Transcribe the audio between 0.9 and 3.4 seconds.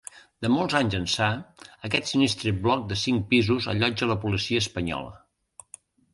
ençà, aquest sinistre bloc de cinc